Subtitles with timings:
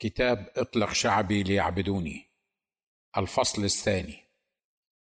[0.00, 2.24] كتاب اطلق شعبي ليعبدوني.
[3.16, 4.16] الفصل الثاني.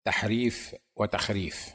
[0.04, 1.74] تحريف وتخريف.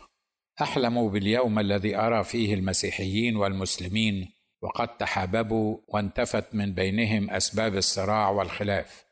[0.62, 9.06] أحلم باليوم الذي أرى فيه المسيحيين والمسلمين وقد تحاببوا وانتفت من بينهم أسباب الصراع والخلاف.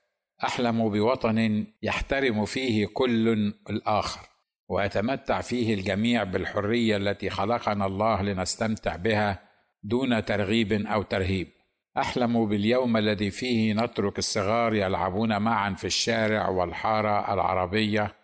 [0.44, 3.30] أحلم بوطن يحترم فيه كل
[3.70, 4.28] الآخر
[4.70, 9.50] ويتمتع فيه الجميع بالحرية التي خلقنا الله لنستمتع بها
[9.84, 11.61] دون ترغيب أو ترهيب.
[11.98, 18.16] أحلم باليوم الذي فيه نترك الصغار يلعبون معا في الشارع والحارة العربية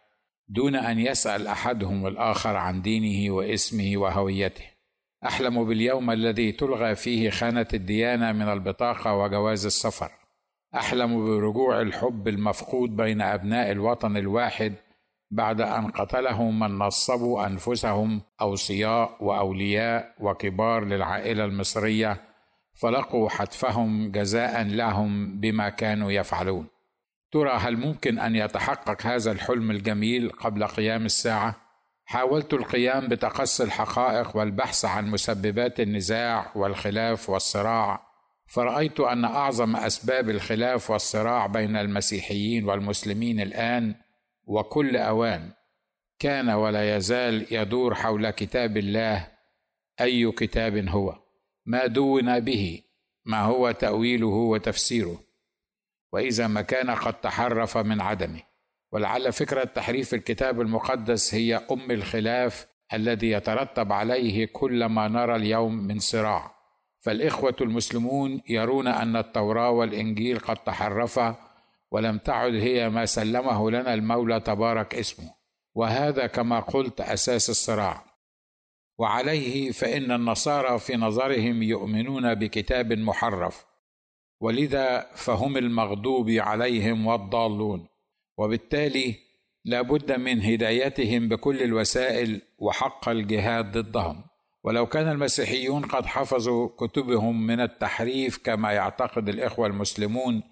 [0.47, 4.65] دون أن يسأل أحدهم الآخر عن دينه واسمه وهويته.
[5.25, 10.11] أحلم باليوم الذي تلغى فيه خانة الديانة من البطاقة وجواز السفر.
[10.75, 14.73] أحلم برجوع الحب المفقود بين أبناء الوطن الواحد
[15.31, 22.21] بعد أن قتلهم من نصبوا أنفسهم أوصياء وأولياء وكبار للعائلة المصرية
[22.81, 26.67] فلقوا حتفهم جزاء لهم بما كانوا يفعلون.
[27.31, 31.55] ترى هل ممكن أن يتحقق هذا الحلم الجميل قبل قيام الساعة؟
[32.05, 38.07] حاولت القيام بتقصي الحقائق والبحث عن مسببات النزاع والخلاف والصراع
[38.47, 43.95] فرأيت أن أعظم أسباب الخلاف والصراع بين المسيحيين والمسلمين الآن
[44.45, 45.51] وكل أوان.
[46.19, 49.27] كان ولا يزال يدور حول كتاب الله
[50.01, 51.26] أي كتاب هو؟
[51.67, 52.81] ما دون به
[53.25, 55.23] ما هو تأويله وتفسيره.
[56.13, 58.41] وإذا ما كان قد تحرف من عدمه.
[58.91, 65.73] ولعل فكرة تحريف الكتاب المقدس هي أم الخلاف الذي يترتب عليه كل ما نرى اليوم
[65.87, 66.55] من صراع.
[66.99, 71.35] فالإخوة المسلمون يرون أن التوراة والإنجيل قد تحرفا
[71.91, 75.33] ولم تعد هي ما سلمه لنا المولى تبارك اسمه.
[75.75, 78.06] وهذا كما قلت أساس الصراع.
[78.99, 83.65] وعليه فإن النصارى في نظرهم يؤمنون بكتاب محرف
[84.41, 87.87] ولذا فهم المغضوب عليهم والضالون.
[88.37, 89.15] وبالتالي
[89.65, 94.23] لا بد من هدايتهم بكل الوسائل وحق الجهاد ضدهم.
[94.63, 100.43] ولو كان المسيحيون قد حفظوا كتبهم من التحريف كما يعتقد الإخوة المسلمون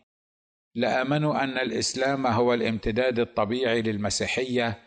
[0.76, 4.85] لآمنوا أن الإسلام هو الامتداد الطبيعي للمسيحية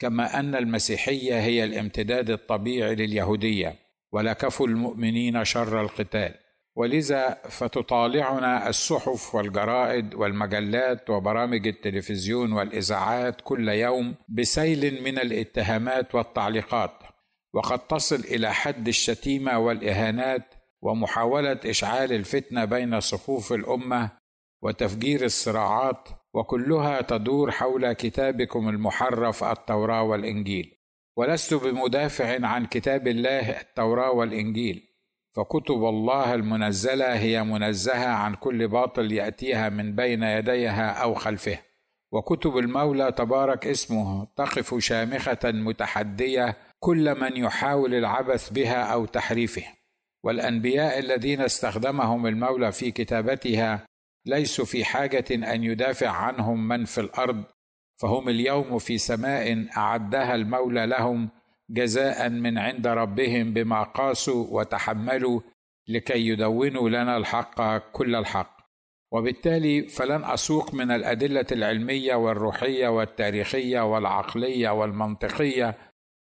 [0.00, 3.74] كما أن المسيحية هي الامتداد الطبيعي لليهودية
[4.12, 6.34] ولكفوا المؤمنين شر القتال.
[6.76, 16.92] ولذا فتطالعنا الصحف والجرائد والمجلات وبرامج التلفزيون والإذاعات كل يوم بسيل من الاتهامات والتعليقات.
[17.54, 24.19] وقد تصل إلى حد الشتيمة والإهانات ومحاولة إشعال الفتنة بين صفوف الأمة
[24.62, 30.76] وتفجير الصراعات وكلها تدور حول كتابكم المحرف التوراة والإنجيل.
[31.16, 34.86] ولست بمدافع عن كتاب الله التوراة والإنجيل.
[35.36, 41.62] فكتب الله المنزلة هي منزهة عن كل باطل يأتيها من بين يديها أو خلفها
[42.12, 49.74] وكتب المولى تبارك اسمه تقف شامخة متحدية كل من يحاول العبث بها أو تحريفها
[50.24, 53.86] والأنبياء الذين استخدمهم المولى في كتابتها
[54.26, 57.44] ليسوا في حاجة أن يدافع عنهم من في الأرض
[58.00, 61.28] فهم اليوم في سماء أعدها المولى لهم
[61.70, 65.40] جزاء من عند ربهم بما قاسوا وتحملوا
[65.88, 68.60] لكي يدونوا لنا الحق كل الحق.
[69.12, 75.78] وبالتالي فلن أسوق من الأدلة العلمية والروحية والتاريخية والعقلية والمنطقية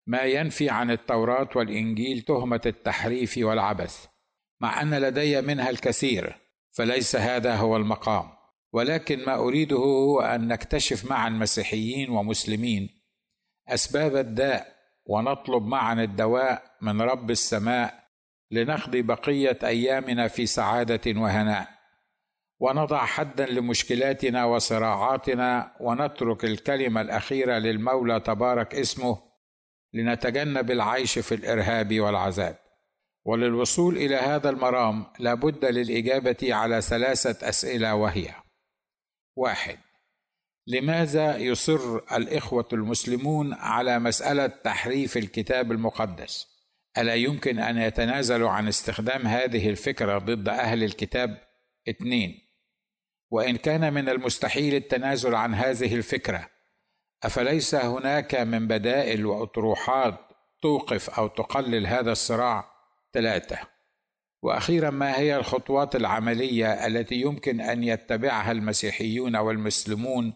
[0.07, 4.05] ما ينفي عن التوراة والإنجيل تهمة التحريف والعبث
[4.61, 6.35] مع أن لدي منها الكثير.
[6.79, 8.29] فليس هذا هو المقام.
[8.73, 12.89] ولكن ما أريده هو أن نكتشف معا مسيحيين ومسلمين
[13.67, 14.75] أسباب الداء
[15.05, 18.03] ونطلب معا الدواء من رب السماء
[18.51, 21.67] لنقضي بقية أيامنا في سعادة وهناء.
[22.59, 29.17] ونضع حدا لمشكلاتنا وصراعاتنا ونترك الكلمة الأخيرة للمولى تبارك اسمه
[29.93, 32.68] لنتجنب العيش في الإرهاب والعذاب.
[33.25, 38.33] وللوصول إلى هذا المرام لابد للإجابة على ثلاثة أسئلة وهي
[39.35, 39.79] واحد
[40.67, 46.47] لماذا يصر الإخوة المسلمون على مسألة تحريف الكتاب المقدس؟
[46.97, 51.37] ألا يمكن أن يتنازلوا عن استخدام هذه الفكرة ضد أهل الكتاب؟
[51.89, 52.39] اثنين
[53.31, 56.49] وإن كان من المستحيل التنازل عن هذه الفكرة
[57.23, 60.19] أفليس هناك من بدائل وأطروحات
[60.61, 62.68] توقف أو تقلل هذا الصراع؟
[63.13, 63.57] ثلاثة.
[64.41, 70.33] وأخيرا ما هي الخطوات العملية التي يمكن أن يتبعها المسيحيون والمسلمون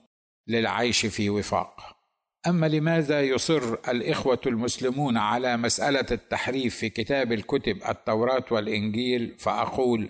[0.48, 1.98] للعيش في وفاق؟
[2.48, 10.10] أما لماذا يصر الإخوة المسلمون على مسألة التحريف في كتاب الكتب التوراة والإنجيل؟ فأقول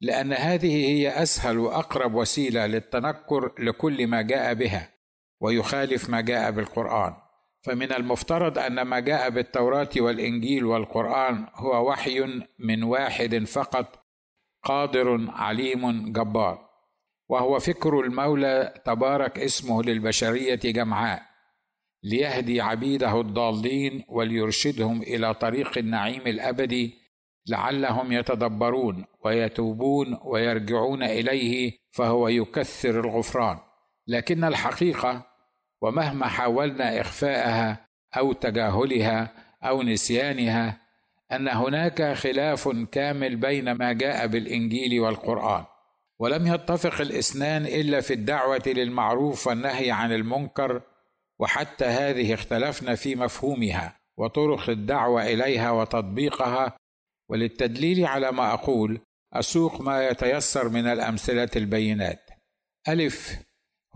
[0.00, 4.90] لأن هذه هي أسهل وأقرب وسيلة للتنكر لكل ما جاء بها
[5.40, 7.14] ويخالف ما جاء بالقرآن.
[7.64, 14.04] فمن المفترض أن ما جاء بالتوراة والإنجيل والقرآن هو وحي من واحد فقط
[14.62, 16.68] قادر عليم جبار
[17.28, 21.22] وهو فكر المولى تبارك اسمه للبشرية جمعاء
[22.02, 26.94] ليهدي عبيده الضالين وليرشدهم إلى طريق النعيم الأبدي
[27.48, 33.58] لعلهم يتدبرون ويتوبون ويرجعون إليه فهو يكثر الغفران.
[34.06, 35.33] لكن الحقيقة
[35.84, 37.86] ومهما حاولنا إخفاءها
[38.16, 39.32] أو تجاهلها
[39.62, 40.80] أو نسيانها
[41.32, 45.64] أن هناك خلاف كامل بين ما جاء بالإنجيل والقرآن.
[46.18, 50.82] ولم يتفق الاثنان إلا في الدعوة للمعروف والنهي عن المنكر
[51.38, 56.76] وحتى هذه اختلفنا في مفهومها وطرق الدعوة إليها وتطبيقها.
[57.28, 59.00] وللتدليل على ما أقول
[59.32, 62.30] أسوق ما يتيسر من الأمثلة البينات.
[62.88, 63.36] ألف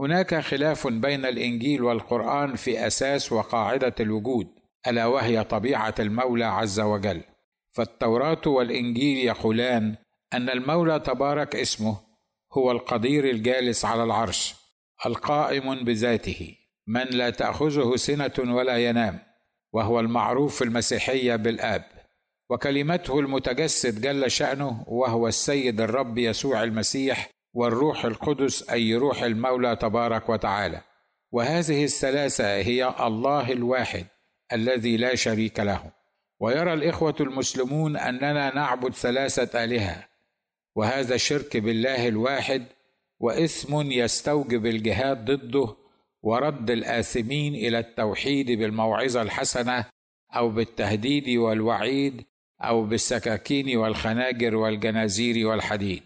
[0.01, 4.47] هناك خلاف بين الإنجيل والقرآن في أساس وقاعدة الوجود
[4.87, 7.21] ألا وهي طبيعة المولى عز وجل.
[7.73, 9.97] فالتوراة والإنجيل يقولان
[10.35, 11.97] أن المولى تبارك اسمه
[12.53, 14.55] هو القدير الجالس على العرش
[15.07, 16.55] القائم بذاته
[16.87, 19.19] من لا تأخذه سنة ولا ينام
[19.73, 21.85] وهو المعروف في المسيحيه بالآب.
[22.51, 30.29] وكلمته المتجسد جل شأنه وهو السيد الرب يسوع المسيح والروح القدس أي روح المولى تبارك
[30.29, 30.81] وتعالى.
[31.33, 34.07] وهذه الثلاثة هي الله الواحد
[34.53, 35.99] الذي لا شريك له.
[36.41, 40.09] ويرى الإخوة المسلمون أننا نعبد ثلاثة آلهة
[40.77, 42.65] وهذا شرك بالله الواحد
[43.21, 45.77] وإثم يستوجب الجهاد ضده
[46.23, 49.85] ورد الآثمين إلى التوحيد بالموعظة الحسنة
[50.37, 52.25] أو بالتهديد والوعيد
[52.61, 56.03] أو بالسكاكين والخناجر والجنازير والحديد.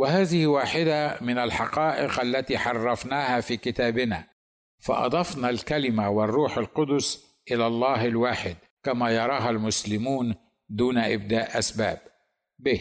[0.00, 4.24] وهذه واحدة من الحقائق التي حرفناها في كتابنا.
[4.78, 10.34] فأضفنا الكلمة والروح القدس إلى الله الواحد كما يراها المسلمون
[10.68, 11.98] دون إبداء أسباب.
[12.58, 12.80] به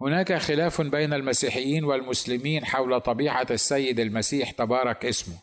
[0.00, 5.36] هناك خلاف بين المسيحيين والمسلمين حول طبيعة السيد المسيح تبارك اسمه.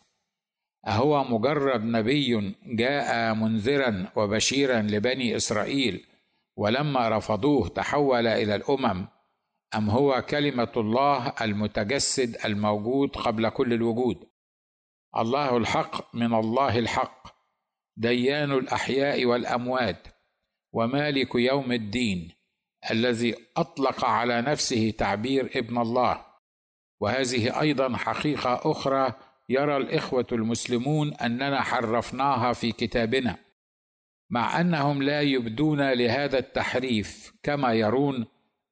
[0.88, 6.06] أهو مجرد نبي جاء منذرا وبشيرا لبني إسرائيل
[6.58, 9.15] ولما رفضوه تحول إلى الأمم
[9.76, 14.28] أم هو كلمة الله المتجسد الموجود قبل كل الوجود؟
[15.18, 17.28] الله الحق من الله الحق
[17.98, 20.08] ديان الأحياء والأموات
[20.74, 22.32] ومالك يوم الدين
[22.92, 26.26] الذي أطلق على نفسه تعبير ابن الله.
[27.00, 29.14] وهذه أيضا حقيقة أخرى
[29.50, 33.38] يرى الإخوة المسلمون أننا حرفناها في كتابنا.
[34.30, 38.26] مع أنهم لا يبدون لهذا التحريف كما يرون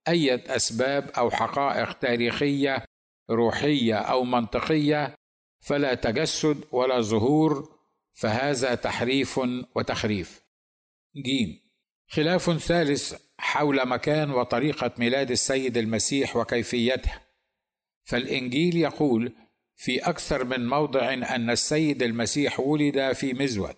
[0.07, 2.85] أي أسباب أو حقائق تاريخية
[3.29, 5.15] روحية أو منطقية
[5.61, 7.79] فلا تجسد ولا ظهور
[8.13, 9.39] فهذا تحريف
[9.75, 10.41] وتخريف.
[11.15, 11.59] جيم.
[12.07, 17.11] خلاف ثالث حول مكان وطريقة ميلاد السيد المسيح وكيفيته.
[18.03, 19.33] فالإنجيل يقول
[19.75, 23.75] في أكثر من موضع أن السيد المسيح ولد في مزود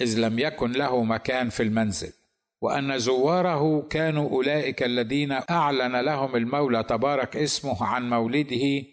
[0.00, 2.12] إذ لم يكن له مكان في المنزل.
[2.60, 8.84] وأن زواره كانوا أولئك الذين أعلن لهم المولى تبارك اسمه عن مولده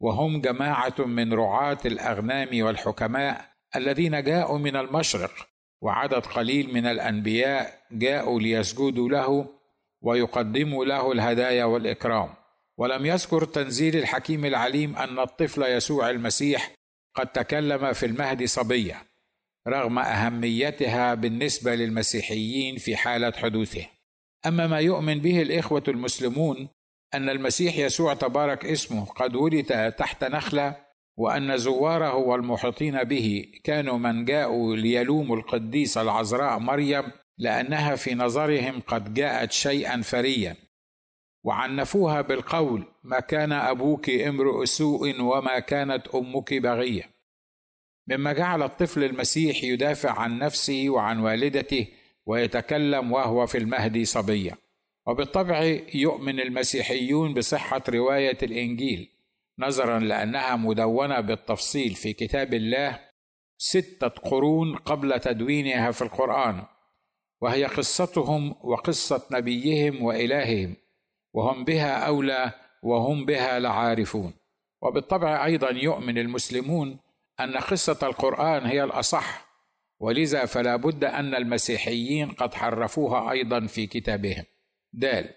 [0.00, 5.32] وهم جماعة من رعاة الأغنام والحكماء الذين جاءوا من المشرق
[5.82, 9.46] وعدد قليل من الأنبياء جاءوا ليسجدوا له
[10.02, 12.28] ويقدموا له الهدايا والإكرام.
[12.78, 16.74] ولم يذكر تنزيل الحكيم العليم أن الطفل يسوع المسيح
[17.14, 19.09] قد تكلم في المهد صبية.
[19.68, 23.86] رغم أهميتها بالنسبة للمسيحيين في حالة حدوثه.
[24.46, 26.68] أما ما يؤمن به الإخوة المسلمون
[27.14, 30.76] أن المسيح يسوع تبارك اسمه قد ولد تحت نخلة
[31.16, 37.02] وأن زواره والمحيطين به كانوا من جاءوا ليلوموا القديسه العذراء مريم
[37.38, 40.56] لأنها في نظرهم قد جاءت شيئا فريا.
[41.44, 47.19] وعنفوها بالقول ما كان أبوك امرؤ سوء وما كانت أمك بغية
[48.10, 51.86] مما جعل الطفل المسيح يدافع عن نفسه وعن والدته
[52.26, 54.56] ويتكلم وهو في المهد صبيا.
[55.06, 59.08] وبالطبع يؤمن المسيحيون بصحة رواية الإنجيل
[59.58, 63.00] نظرا لأنها مدونة بالتفصيل في كتاب الله
[63.58, 66.62] ستة قرون قبل تدوينها في القرآن
[67.40, 70.76] وهي قصتهم وقصة نبيهم وإلههم
[71.34, 72.52] وهم بها أولى
[72.82, 74.32] وهم بها لعارفون.
[74.82, 76.98] وبالطبع أيضا يؤمن المسلمون
[77.44, 79.50] أن قصة القرآن هي الأصح
[80.00, 84.44] ولذا فلا بد أن المسيحيين قد حرفوها أيضا في كتابهم.
[84.92, 85.28] دال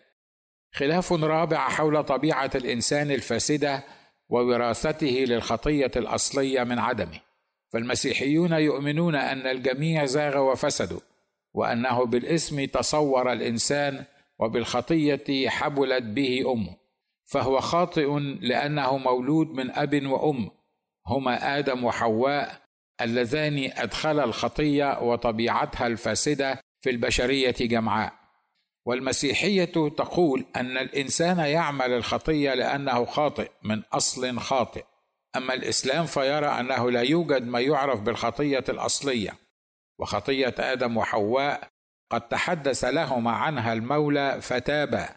[0.73, 3.83] خلاف رابع حول طبيعة الإنسان الفاسدة
[4.29, 7.19] ووراثته للخطية الأصلية من عدمه.
[7.73, 10.99] فالمسيحيون يؤمنون أن الجميع زاغ وفسدوا
[11.53, 14.05] وأنه بالاسم تصور الإنسان
[14.39, 16.75] وبالخطية حبلت به أمه.
[17.25, 20.49] فهو خاطئ لأنه مولود من أب وأم
[21.07, 22.61] هما آدم وحواء
[23.01, 28.13] اللذان ادخلا الخطية وطبيعتها الفاسدة في البشرية جمعاء.
[28.85, 34.83] والمسيحية تقول أن الإنسان يعمل الخطية لأنه خاطئ من أصل خاطئ.
[35.35, 39.33] أما الإسلام فيرى أنه لا يوجد ما يعرف بالخطية الأصلية.
[39.99, 41.67] وخطية آدم وحواء
[42.11, 45.09] قد تحدث لهما عنها المولى فتابا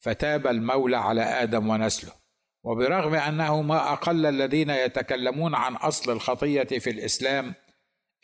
[0.00, 2.25] فتاب المولى على آدم ونسله.
[2.66, 7.54] وبرغم أنه ما أقل الذين يتكلمون عن أصل الخطية في الإسلام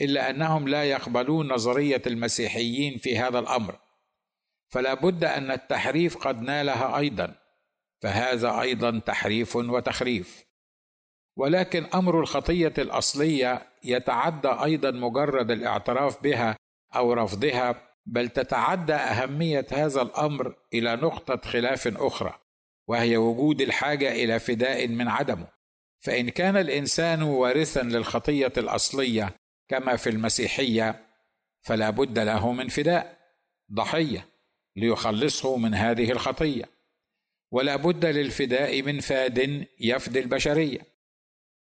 [0.01, 3.79] إلا أنهم لا يقبلون نظرية المسيحيين في هذا الأمر.
[4.69, 7.35] فلا بد أن التحريف قد نالها أيضا
[8.03, 10.45] فهذا أيضا تحريف وتخريف.
[11.37, 16.57] ولكن أمر الخطية الأصلية يتعدى أيضا مجرد الاعتراف بها
[16.97, 22.43] أو رفضها بل تتعدى أهمية هذا الأمر إلى نقطة خلاف أخرى.
[22.89, 25.47] وهي وجود الحاجة إلى فداء من عدمه.
[26.01, 29.35] فإن كان الإنسان وارثا للخطية الأصلية
[29.69, 31.07] كما في المسيحية
[31.63, 33.19] فلا بد له من فداء
[33.73, 34.27] ضحية
[34.77, 36.65] ليخلصه من هذه الخطية.
[37.51, 40.81] ولا بد للفداء من فاد يفدي البشرية.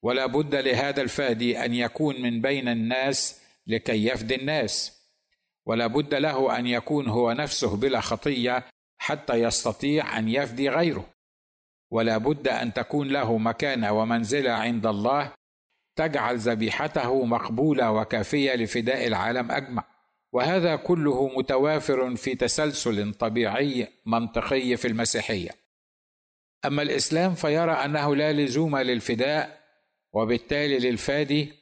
[0.03, 4.99] ولا بد لهذا الفادي أن يكون من بين الناس لكي يفدي الناس.
[5.67, 8.65] ولا بد له أن يكون هو نفسه بلا خطية
[9.09, 11.07] حتى يستطيع أن يفدي غيره.
[11.91, 15.33] ولا بد أن تكون له مكانة ومنزلة عند الله
[15.97, 19.85] تجعل ذبيحته مقبولة وكافية لفداء العالم أجمع.
[20.33, 25.51] وهذا كله متوافر في تسلسل طبيعي منطقي في المسيحية.
[26.65, 29.59] أما الإسلام فيرى أنه لا لزوم للفداء
[30.13, 31.53] وبالتالي للفادي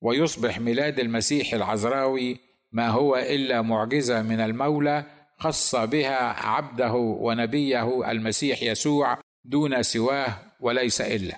[0.00, 2.38] ويصبح ميلاد المسيح العذراوي
[2.72, 5.04] ما هو إلا معجزة من المولى
[5.38, 11.36] خص بها عبده ونبيه المسيح يسوع دون سواه وليس إلا.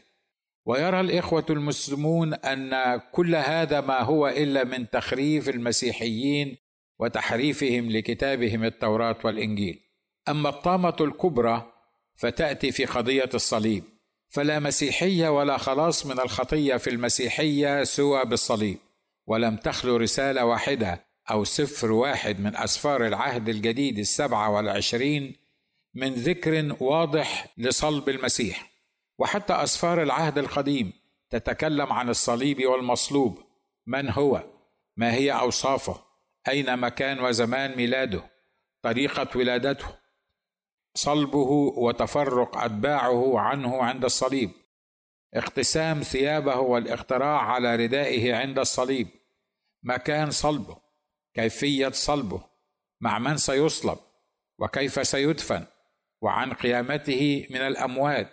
[0.67, 6.57] ويرى الإخوة المسلمون أن كل هذا ما هو إلا من تخريف المسيحيين
[6.99, 9.81] وتحريفهم لكتابهم التوراة والإنجيل.
[10.29, 11.73] أما الطامة الكبرى
[12.17, 13.85] فتأتي في قضية الصليب
[14.29, 18.79] فلا مسيحية ولا خلاص من الخطية في المسيحية سوى بالصليب
[19.27, 25.37] ولم تخلو رسالة واحدة أو سفر واحد من أسفار العهد الجديد السبعة والعشرين
[25.95, 28.71] من ذكر واضح لصلب المسيح.
[29.19, 30.93] وحتى أسفار العهد القديم
[31.31, 33.39] تتكلم عن الصليب والمصلوب.
[33.87, 34.45] من هو؟
[34.97, 36.03] ما هي أوصافه؟
[36.49, 38.23] أين مكان وزمان ميلاده؟
[38.83, 39.87] طريقة ولادته؟
[40.95, 44.51] صلبه وتفرق أتباعه عنه عند الصليب.
[45.35, 49.09] اقتسام ثيابه والاختراع على ردائه عند الصليب.
[49.83, 50.86] مكان صلبه.
[51.37, 52.41] كيفية صلبه
[53.01, 53.99] مع من سيصلب
[54.59, 55.67] وكيف سيدفن
[56.23, 58.29] وعن قيامته من الأموات.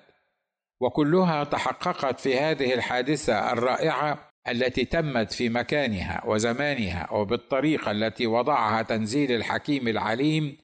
[0.81, 9.31] وكلها تحققت في هذه الحادثة الرائعة التي تمت في مكانها وزمانها وبالطريقة التي وضعها تنزيل
[9.31, 10.57] الحكيم العليم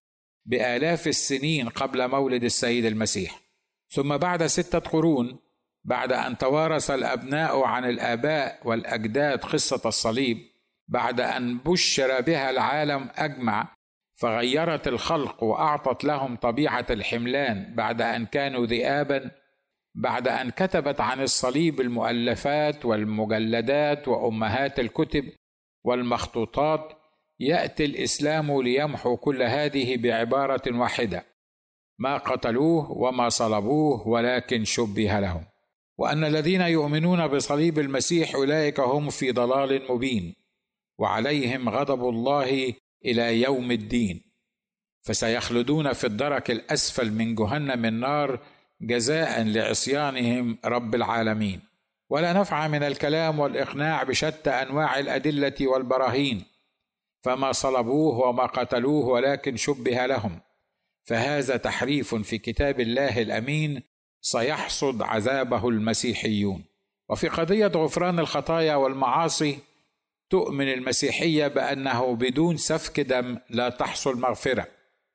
[0.45, 3.39] بآلاف السنين قبل مولد السيد المسيح.
[3.89, 5.39] ثم بعد ستة قرون
[5.83, 10.48] بعد أن توارث الأبناء عن الآباء والأجداد قصة الصليب
[10.89, 13.75] بعد أن بشر بها العالم أجمع
[14.15, 19.31] فغيرت الخلق وأعطت لهم طبيعة الحملان بعد أن كانوا ذئابا
[19.95, 25.29] بعد أن كتبت عن الصليب المؤلفات والمجلدات وأمهات الكتب
[25.83, 26.93] والمخطوطات
[27.39, 31.25] يأتي الإسلام ليمحو كل هذه بعبارة واحدة
[31.99, 35.45] ما قتلوه وما صلبوه ولكن شبه لهم.
[35.97, 40.35] وأن الذين يؤمنون بصليب المسيح أولئك هم في ضلال مبين.
[40.99, 42.73] وعليهم غضب الله
[43.05, 44.21] إلى يوم الدين.
[45.01, 48.39] فسيخلدون في الدرك الأسفل من جهنم النار
[48.81, 51.61] جزاء لعصيانهم رب العالمين.
[52.09, 56.45] ولا نفع من الكلام والإقناع بشتى أنواع الأدلة والبراهين.
[57.23, 60.39] فما صلبوه وما قتلوه ولكن شبه لهم.
[61.03, 63.83] فهذا تحريف في كتاب الله الأمين
[64.21, 66.63] سيحصد عذابه المسيحيون.
[67.09, 69.68] وفي قضية غفران الخطايا والمعاصي
[70.29, 74.67] تؤمن المسيحية بأنه بدون سفك دم لا تحصل مغفرة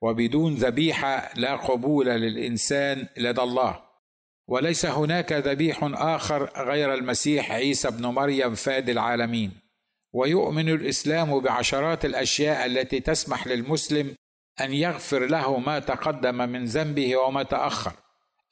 [0.02, 3.80] وبدون ذبيحة لا قبول للإنسان لدى الله.
[4.48, 9.52] وليس هناك ذبيح آخر غير المسيح عيسى ابن مريم فاد العالمين.
[10.12, 14.14] ويؤمن الإسلام بعشرات الأشياء التي تسمح للمسلم
[14.60, 17.92] أن يغفر له ما تقدم من ذنبه وما تأخر.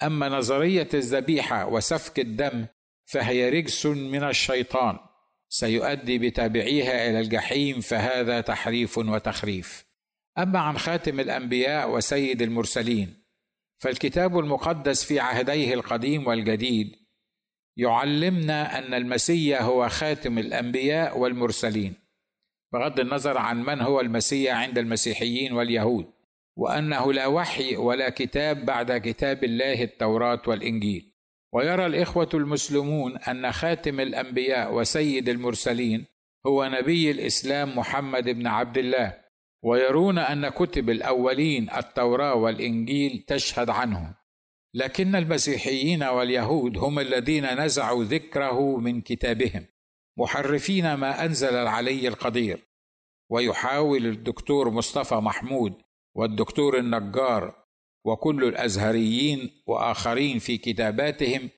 [0.02, 2.66] أما نظرية الذبيحة وسفك الدم
[3.04, 4.98] فهي رجس من الشيطان.
[5.52, 9.84] سيؤدي بتابعيها إلى الجحيم فهذا تحريف وتخريف.
[10.38, 13.14] أما عن خاتم الأنبياء وسيد المرسلين
[13.78, 16.96] فالكتاب المقدس في عهديه القديم والجديد
[17.76, 21.94] يعلمنا أن المسيح هو خاتم الأنبياء والمرسلين
[22.72, 26.06] بغض النظر عن من هو المسيح عند المسيحيين واليهود
[26.56, 31.11] وأنه لا وحي ولا كتاب بعد كتاب الله التوراة والإنجيل.
[31.52, 36.06] ويرى الإخوة المسلمون أن خاتم الأنبياء وسيد المرسلين
[36.46, 39.22] هو نبي الإسلام محمد بن عبد الله
[39.62, 44.14] ويرون أن كتب الأولين التوراة والإنجيل تشهد عنه
[44.74, 49.66] لكن المسيحيين واليهود هم الذين نزعوا ذكره من كتابهم
[50.18, 52.66] محرفين ما أنزل العلي القدير.
[53.30, 55.82] ويحاول الدكتور مصطفى محمود
[56.14, 57.61] والدكتور النجار
[58.04, 61.50] وكل الأزهريين وآخرين في كتاباتهم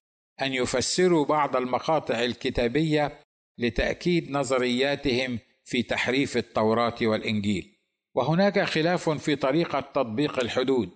[0.43, 3.21] أن يفسروا بعض المقاطع الكتابية
[3.59, 7.75] لتأكيد نظرياتهم في تحريف التوراة والإنجيل.
[8.15, 10.91] وهناك خلاف في طريقة تطبيق الحدود.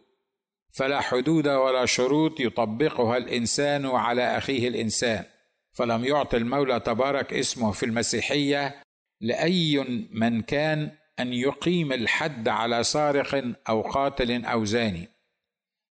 [0.72, 5.24] فلا حدود ولا شروط يطبقها الإنسان على أخيه الإنسان.
[5.72, 8.82] فلم يعط المولى تبارك اسمه في المسيحية
[9.20, 10.90] لأي من كان
[11.20, 15.17] أن يقيم الحد على سارق أو قاتل أو زاني.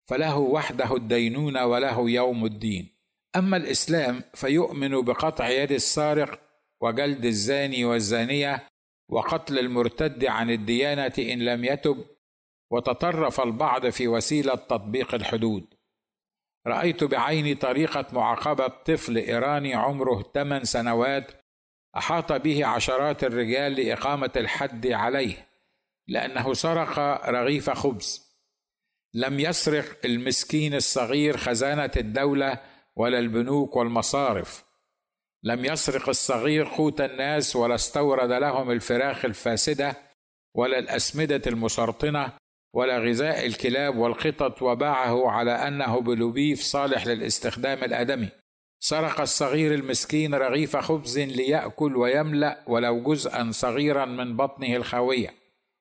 [0.08, 2.96] فله وحده الدينونه وله يوم الدين.
[3.36, 6.40] أما الإسلام فيؤمن بقطع يد السارق
[6.82, 8.68] وجلد الزاني والزانية
[9.10, 12.06] وقتل المرتد عن الديانة إن لم يتب
[12.72, 15.66] وتطرف البعض في وسيلة تطبيق الحدود.
[16.68, 21.32] رأيت بعيني طريقة معاقبة طفل إيراني عمره 8 سنوات
[21.98, 25.48] أحاط به عشرات الرجال لإقامة الحد عليه
[26.08, 28.25] لأنه سرق رغيف خبز.
[29.18, 32.60] لم يسرق المسكين الصغير خزانة الدولة
[32.96, 34.64] ولا البنوك والمصارف.
[35.44, 39.98] لم يسرق الصغير قوت الناس ولا استورد لهم الفراخ الفاسدة
[40.56, 42.32] ولا الأسمدة المسرطنة
[42.74, 44.62] ولا غذاء الكلاب والقطط.
[44.62, 48.30] وباعه على أنه بلوبيف صالح للاستخدام الأدمي.
[48.80, 55.34] سرق الصغير المسكين رغيف خبز ليأكل ويملأ ولو جزءا صغيرا من بطنه الخاوية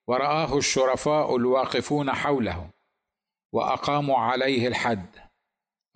[0.09, 2.74] ورآه الشرفاء الواقفون حوله.
[3.55, 5.07] وأقاموا عليه الحد.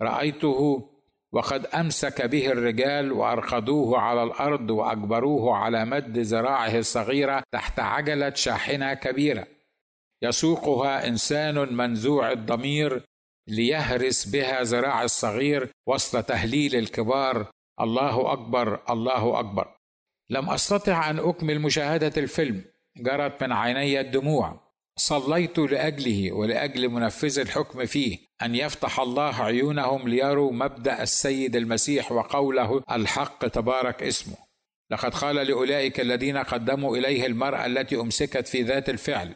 [0.01, 0.89] رأيته
[1.31, 8.93] وقد أمسك به الرجال وأرقدوه على الأرض وأجبروه على مد ذراعه الصغيرة تحت عجلة شاحنة
[8.93, 9.47] كبيرة.
[10.21, 13.03] يسوقها إنسان منزوع الضمير
[13.47, 17.45] ليهرس بها ذراع الصغير وسط تهليل الكبار.
[17.81, 19.75] الله أكبر الله أكبر.
[20.29, 22.63] لم أستطع أن أكمل مشاهدة الفيلم
[22.97, 24.68] جرت من عيني الدموع.
[24.99, 32.83] صليت لأجله ولأجل منفذ الحكم فيه أن يفتح الله عيونهم ليروا مبدأ السيد المسيح وقوله
[32.91, 34.35] الحق تبارك اسمه.
[34.91, 39.35] لقد قال لأولئك الذين قدموا إليه المرأة التي أمسكت في ذات الفعل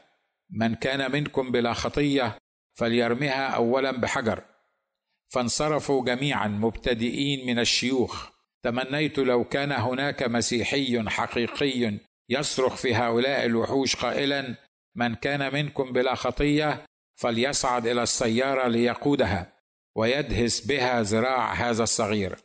[0.50, 2.38] من كان منكم بلا خطية
[2.74, 4.44] فليرمها اولا بحجر.
[5.30, 8.30] فانصرفوا جميعا مبتدئين من الشيوخ.
[8.64, 11.98] تمنيت لو كان هناك مسيحي حقيقي
[12.30, 14.56] يصرخ في هؤلاء الوحوش قائلا
[14.96, 19.54] من كان منكم بلا خطية فليصعد إلى السيارة ليقودها
[19.96, 22.36] ويدهس بها ذراع هذا الصغير.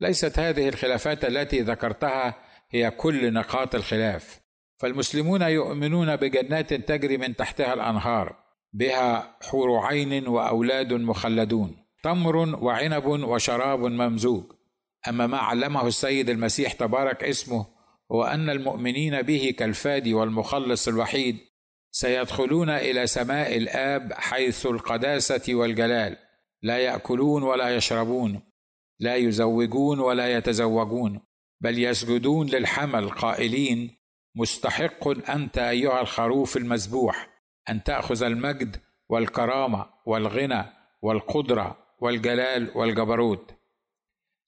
[0.00, 2.34] ليست هذه الخلافات التي ذكرتها
[2.70, 4.40] هي كل نقاط الخلاف.
[4.78, 8.36] فالمسلمون يؤمنون بجنات تجري من تحتها الأنهار
[8.72, 14.52] بها حور عين وأولاد مخلدون تمر وعنب وشراب ممزوج.
[15.08, 17.66] أما ما علمه السيد المسيح تبارك اسمه
[18.12, 21.38] هو أن المؤمنين به كالفادي والمخلص الوحيد
[21.94, 26.16] سيدخلون إلى سماء الآب حيث القداسة والجلال.
[26.62, 28.40] لا يأكلون ولا يشربون
[29.00, 31.20] لا يزوجون ولا يتزوجون
[31.60, 33.96] بل يسجدون للحمل قائلين
[34.36, 37.28] مستحق أنت أيها الخروف المذبوح
[37.68, 38.76] أن تأخذ المجد
[39.08, 40.64] والكرامة والغنى
[41.02, 43.54] والقدرة والجلال والجبروت.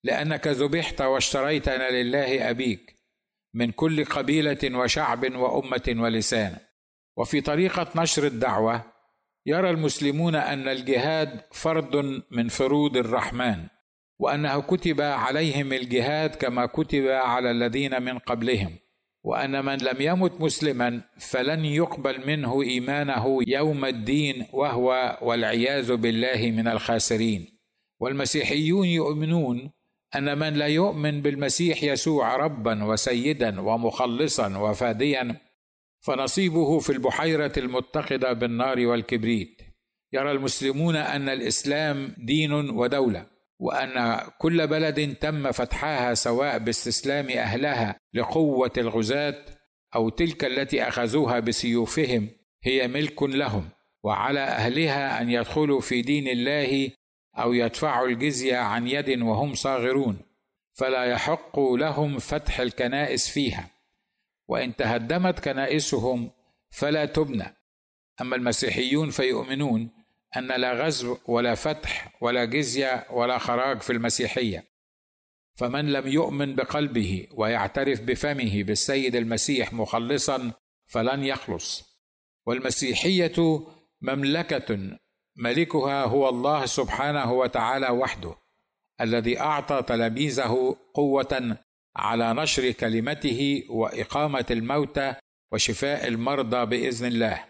[0.04, 2.96] لأنك ذبحت واشتريتنا لله أبيك
[3.54, 6.57] من كل قبيلة وشعب وأمة ولسان.
[7.16, 8.83] وفي طريقة نشر الدعوة
[9.46, 13.66] يرى المسلمون أن الجهاد فرض من فروض الرحمن
[14.18, 18.79] وأنه كتب عليهم الجهاد كما كتب على الذين من قبلهم.
[19.24, 26.68] وأن من لم يمت مسلما فلن يقبل منه إيمانه يوم الدين وهو والعياذ بالله من
[26.68, 27.59] الخاسرين.
[28.00, 29.70] والمسيحيون يؤمنون
[30.16, 35.37] أن من لا يؤمن بالمسيح يسوع ربا وسيدا ومخلصا وفاديا
[36.04, 39.62] فنصيبه في البحيرة المتقده بالنار والكبريت.
[40.12, 43.26] يرى المسلمون أن الإسلام دين ودولة
[43.58, 49.44] وأن كل بلد تم فتحها سواء باستسلام أهلها لقوة الغزاة
[49.94, 52.28] أو تلك التي أخذوها بسيوفهم
[52.64, 53.68] هي ملك لهم
[54.02, 56.90] وعلى أهلها أن يدخلوا في دين الله
[57.38, 60.18] أو يدفعوا الجزية عن يد وهم صاغرون.
[60.72, 63.73] فلا يحق لهم فتح الكنائس فيها.
[64.48, 66.30] وإن تهدمت كنائسهم
[66.70, 67.57] فلا تبنى.
[68.20, 69.90] أما المسيحيون فيؤمنون
[70.37, 74.64] أن لا غزو ولا فتح ولا جزية ولا خراج في المسيحية.
[75.57, 80.52] فمن لم يؤمن بقلبه ويعترف بفمه بالسيد المسيح مخلصا
[80.87, 81.94] فلن يخلص.
[82.46, 83.66] والمسيحية
[84.02, 84.98] مملكة
[85.37, 88.35] ملكها هو الله سبحانه وتعالى وحده
[89.00, 91.57] الذي أعطى تلاميذه قوة
[91.96, 95.14] على نشر كلمته وإقامة الموتى
[95.52, 97.44] وشفاء المرضى بإذن الله.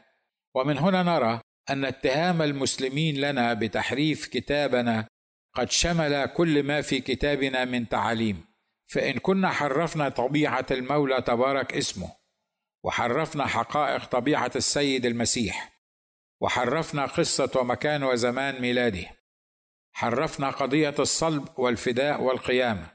[0.54, 5.06] ومن هنا نرى أن اتهام المسلمين لنا بتحريف كتابنا
[5.54, 8.44] قد شمل كل ما في كتابنا من تعاليم.
[8.86, 12.12] فإن كنا حرفنا طبيعة المولى تبارك اسمه
[12.84, 15.72] وحرفنا حقائق طبيعة السيد المسيح
[16.40, 19.06] وحرفنا قصة ومكان وزمان ميلاده
[19.92, 22.93] حرفنا قضية الصلب والفداء والقيامة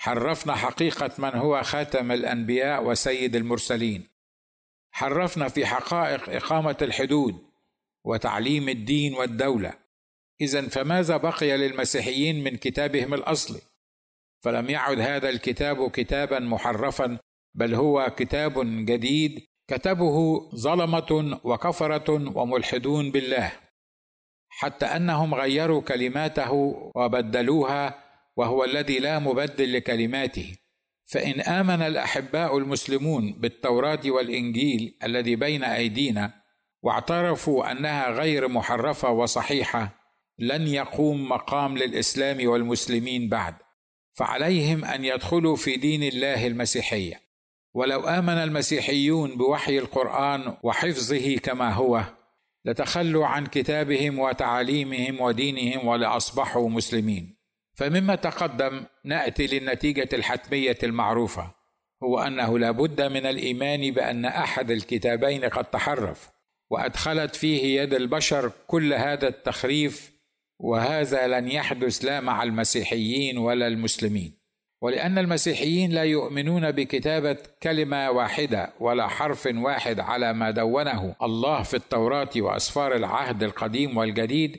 [0.00, 4.08] حرفنا حقيقة من هو خاتم الأنبياء وسيد المرسلين.
[4.92, 7.44] حرفنا في حقائق إقامة الحدود
[8.04, 9.72] وتعليم الدين والدولة.
[10.40, 13.60] اذا فماذا بقي للمسيحيين من كتابهم الأصلي؟
[14.44, 17.18] فلم يعد هذا الكتاب كتابا محرفا
[17.54, 18.54] بل هو كتاب
[18.86, 23.52] جديد كتبه ظلمة وكفرة وملحدون بالله.
[24.48, 26.52] حتى أنهم غيروا كلماته
[26.94, 28.09] وبدلوها
[28.40, 30.56] وهو الذي لا مبدل لكلماته.
[31.04, 36.32] فإن آمن الأحباء المسلمون بالتوراة والإنجيل الذي بين أيدينا
[36.82, 39.94] واعترفوا أنها غير محرفة وصحيحة
[40.38, 43.54] لن يقوم مقام للإسلام والمسلمين بعد.
[44.12, 47.20] فعليهم أن يدخلوا في دين الله المسيحية.
[47.74, 52.04] ولو آمن المسيحيون بوحي القرآن وحفظه كما هو
[52.64, 57.39] لتخلوا عن كتابهم وتعاليمهم ودينهم ولأصبحوا مسلمين.
[57.80, 61.50] فمما تقدم نأتي للنتيجة الحتمية المعروفة
[62.02, 66.30] هو أنه لا بد من الإيمان بأن أحد الكتابين قد تحرف
[66.70, 70.12] وأدخلت فيه يد البشر كل هذا التخريف
[70.58, 74.40] وهذا لن يحدث لا مع المسيحيين ولا المسلمين.
[74.82, 81.74] ولأن المسيحيين لا يؤمنون بكتابة كلمة واحدة ولا حرف واحد على ما دونه الله في
[81.74, 84.56] التوراة وأسفار العهد القديم والجديد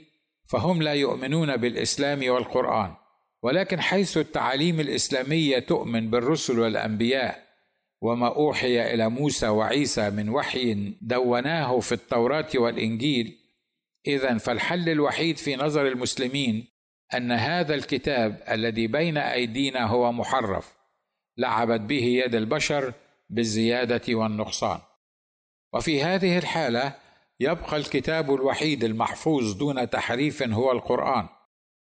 [0.47, 3.01] فهم لا يؤمنون بالإسلام والقرآن.
[3.43, 7.43] ولكن حيث التعاليم الإسلامية تؤمن بالرسل والأنبياء
[8.01, 13.38] وما أوحي إلى موسى وعيسى من وحي دوناه في التوراة والإنجيل
[14.08, 16.67] اذا فالحل الوحيد في نظر المسلمين
[17.13, 20.73] أن هذا الكتاب الذي بين أيدينا هو محرف
[21.38, 22.93] لعبت به يد البشر
[23.30, 24.80] بالزيادة والنقصان.
[25.73, 26.95] وفي هذه الحالة
[27.39, 31.27] يبقى الكتاب الوحيد المحفوظ دون تحريف هو القرآن.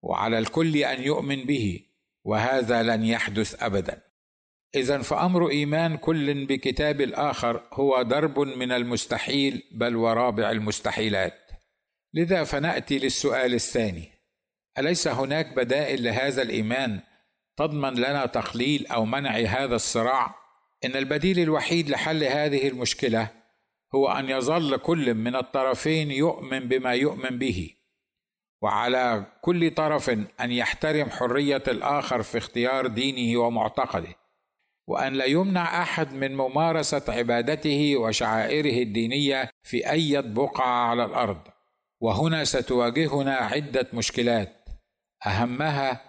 [0.01, 1.85] وعلى الكل أن يؤمن به
[2.23, 4.01] وهذا لن يحدث ابدا.
[4.75, 11.51] اذا فأمر إيمان كل بكتاب الآخر هو درب من المستحيل بل ورابع المستحيلات.
[12.13, 14.11] لذا فنأتي للسؤال الثاني.
[14.77, 16.99] أليس هناك بدائل لهذا الإيمان
[17.57, 20.35] تضمن لنا تقليل أو منع هذا الصراع؟
[20.85, 23.27] إن البديل الوحيد لحل هذه المشكلة
[23.95, 27.75] هو أن يظل كل من الطرفين يؤمن بما يؤمن به.
[28.61, 30.09] وعلى كل طرف
[30.41, 34.15] أن يحترم حرية الآخر في اختيار دينه ومعتقده
[34.87, 41.41] وأن لا يمنع أحد من ممارسة عبادته وشعائره الدينية في أي بقعه على الأرض.
[42.01, 44.69] وهنا ستواجهنا عدة مشكلات.
[45.25, 46.01] أهمها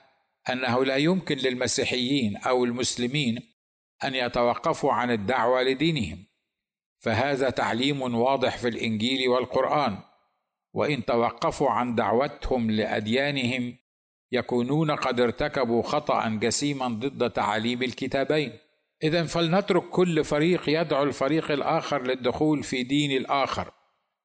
[0.51, 3.39] أنه لا يمكن للمسيحيين أو المسلمين
[4.05, 6.27] أن يتوقفوا عن الدعوة لدينهم
[7.03, 9.99] فهذا تعليم واضح في الإنجيل والقرآن.
[10.75, 13.77] وإن توقفوا عن دعوتهم لأديانهم
[14.33, 18.59] يكونون قد ارتكبوا خطأ جسيما ضد تعاليم الكتابين.
[19.03, 23.71] اذا فلنترك كل فريق يدعو الفريق الآخر للدخول في دين الآخر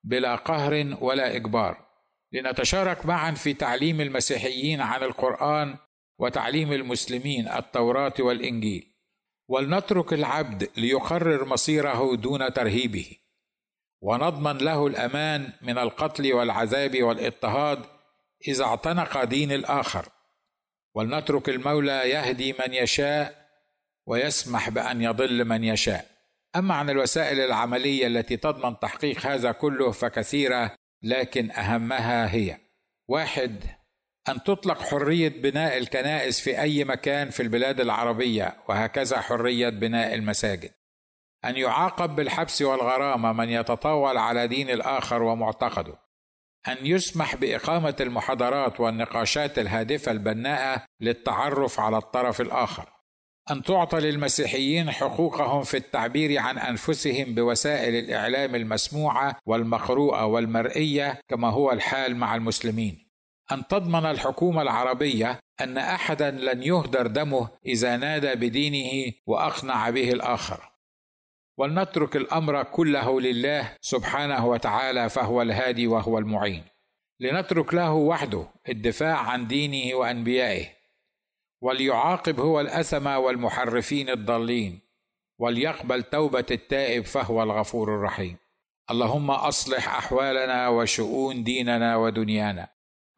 [0.03, 1.88] بلا قهر ولا إجبار.
[2.33, 5.77] لنتشارك معا في تعليم المسيحيين عن القرآن
[6.19, 8.93] وتعليم المسلمين التوراة والإنجيل.
[9.49, 13.17] ولنترك العبد ليقرر مصيره دون ترهيبه.
[14.01, 17.86] ونضمن له الأمان من القتل والعذاب والاضطهاد
[18.47, 20.10] إذا اعتنق دين الآخر.
[20.95, 23.47] ولنترك المولى يهدي من يشاء
[24.05, 26.17] ويسمح بأن يضل من يشاء.
[26.55, 32.57] أما عن الوسائل العملية التي تضمن تحقيق هذا كله فكثيرة لكن أهمها هي
[33.07, 33.63] واحد
[34.29, 40.71] أن تطلق حرية بناء الكنائس في أي مكان في البلاد العربية وهكذا حرية بناء المساجد.
[41.45, 45.95] أن يعاقب بالحبس والغرامة من يتطاول على دين الآخر ومعتقده.
[46.67, 52.89] أن يسمح بإقامة المحاضرات والنقاشات الهادفة البناءة للتعرف على الطرف الآخر.
[53.52, 61.71] أن تعطى للمسيحيين حقوقهم في التعبير عن أنفسهم بوسائل الإعلام المسموعة والمقروءة والمرئية كما هو
[61.71, 63.08] الحال مع المسلمين.
[63.52, 70.77] أن تضمن الحكومة العربية أن احدا لن يهدر دمه إذا نادى بدينه وأقنع به الآخر.
[71.58, 76.63] ولنترك الأمر كله لله سبحانه وتعالى فهو الهادي وهو المعين.
[77.20, 80.65] لنترك له وحده الدفاع عن دينه وأنبيائه.
[81.62, 84.80] وليعاقب هو الاثم والمحرفين الضالين.
[85.39, 88.38] وليقبل توبة التائب فهو الغفور الرحيم.
[88.91, 92.67] اللهم أصلح أحوالنا وشؤون ديننا ودنيانا.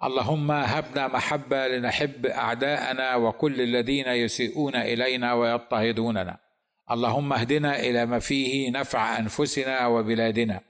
[0.04, 6.49] اللهم هبنا محبة لنحب أعداءنا وكل الذين يسيئون إلينا ويضطهدوننا.
[6.92, 10.62] اللهم اهدنا إلى ما فيه نفع أنفسنا وبلادنا.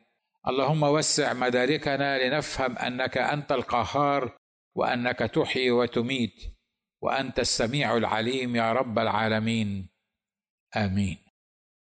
[0.47, 4.37] اللهم وسع مداركنا لنفهم أنك أنت القهار
[4.75, 6.35] وأنك تحيي وتميت
[7.01, 9.89] وأنت السميع العليم يا رب العالمين.
[10.75, 11.28] آمين.